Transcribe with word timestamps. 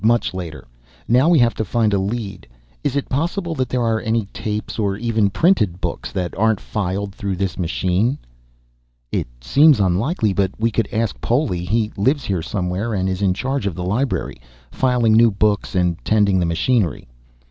"Much 0.03 0.33
later. 0.33 0.67
Now 1.07 1.29
we 1.29 1.37
have 1.37 1.53
to 1.53 1.63
find 1.63 1.93
a 1.93 1.99
lead. 1.99 2.47
Is 2.83 2.95
it 2.95 3.07
possible 3.07 3.53
that 3.53 3.69
there 3.69 3.83
are 3.83 3.99
any 4.01 4.25
tapes 4.33 4.79
or 4.79 4.97
even 4.97 5.29
printed 5.29 5.79
books 5.79 6.11
that 6.11 6.35
aren't 6.39 6.59
filed 6.59 7.13
through 7.13 7.35
this 7.35 7.55
machine?" 7.59 8.17
"It 9.11 9.27
seems 9.41 9.79
unlikely, 9.79 10.33
but 10.33 10.53
we 10.57 10.71
could 10.71 10.89
ask 10.91 11.21
Poli. 11.21 11.65
He 11.65 11.91
lives 11.97 12.23
here 12.25 12.41
somewhere 12.41 12.95
and 12.95 13.07
is 13.07 13.21
in 13.21 13.35
charge 13.35 13.67
of 13.67 13.75
the 13.75 13.83
library 13.85 14.41
filing 14.71 15.13
new 15.13 15.29
books 15.29 15.75
and 15.75 16.03
tending 16.03 16.39
the 16.39 16.47
machinery." 16.47 17.07